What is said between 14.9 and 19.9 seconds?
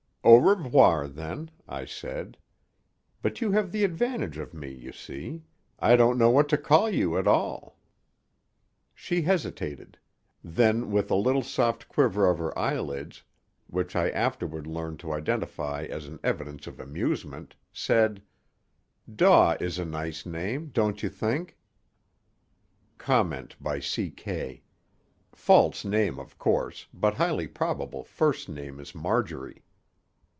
to identify as an evidence of amusement, said, "Daw is a